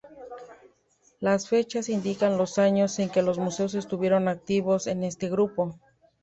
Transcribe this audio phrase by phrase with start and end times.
[1.19, 5.75] Las fechas indican los años en que los músicos estuvieron activos en este grupo.